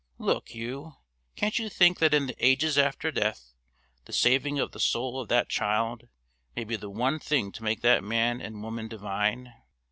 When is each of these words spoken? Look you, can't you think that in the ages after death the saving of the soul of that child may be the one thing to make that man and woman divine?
Look 0.17 0.55
you, 0.55 0.93
can't 1.35 1.59
you 1.59 1.69
think 1.69 1.99
that 1.99 2.11
in 2.11 2.25
the 2.25 2.35
ages 2.43 2.75
after 2.75 3.11
death 3.11 3.53
the 4.05 4.11
saving 4.13 4.57
of 4.57 4.71
the 4.71 4.79
soul 4.79 5.19
of 5.21 5.27
that 5.29 5.47
child 5.47 6.07
may 6.55 6.63
be 6.63 6.75
the 6.75 6.89
one 6.89 7.19
thing 7.19 7.51
to 7.51 7.63
make 7.63 7.81
that 7.81 8.03
man 8.03 8.41
and 8.41 8.63
woman 8.63 8.87
divine? 8.87 9.53